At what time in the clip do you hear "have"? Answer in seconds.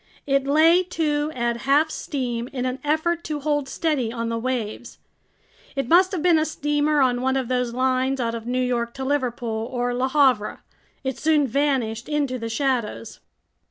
6.11-6.23